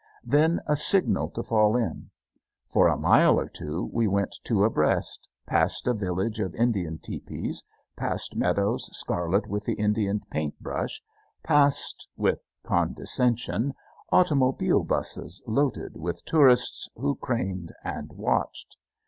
Then 0.23 0.61
a 0.65 0.75
signal 0.75 1.29
to 1.29 1.43
fall 1.43 1.77
in. 1.77 2.09
For 2.65 2.87
a 2.87 2.97
mile 2.97 3.39
or 3.39 3.47
two 3.47 3.87
we 3.93 4.07
went 4.07 4.35
two 4.43 4.63
abreast, 4.63 5.29
past 5.45 5.87
a 5.87 5.93
village 5.93 6.39
of 6.39 6.55
Indian 6.55 6.97
tepees, 6.97 7.63
past 7.95 8.35
meadows 8.35 8.89
scarlet 8.97 9.45
with 9.45 9.65
the 9.65 9.75
Indian 9.75 10.21
paintbrush, 10.31 11.03
past 11.43 12.07
with 12.17 12.43
condescension 12.65 13.75
automobile 14.11 14.81
busses 14.83 15.43
loaded 15.45 15.95
with 15.95 16.25
tourists 16.25 16.89
who 16.95 17.13
craned 17.13 17.71
and 17.83 18.09
watched. 18.13 18.77